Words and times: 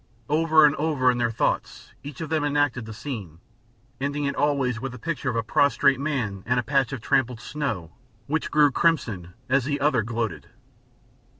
Over 0.29 0.65
and 0.65 0.75
over 0.77 1.11
in 1.11 1.19
their 1.19 1.29
thoughts 1.29 1.93
each 2.01 2.21
of 2.21 2.29
them 2.31 2.43
enacted 2.43 2.87
the 2.87 2.91
scene, 2.93 3.37
ending 3.99 4.25
it 4.25 4.35
always 4.35 4.81
with 4.81 4.93
the 4.93 4.97
picture 4.97 5.29
of 5.29 5.35
a 5.35 5.43
prostrate 5.43 5.99
man 5.99 6.41
in 6.47 6.57
a 6.57 6.63
patch 6.63 6.91
of 6.91 7.01
trampled 7.01 7.39
snow 7.39 7.91
which 8.25 8.49
grew 8.49 8.71
crimson 8.71 9.35
as 9.47 9.65
the 9.65 9.79
other 9.79 10.01
gloated. 10.01 10.49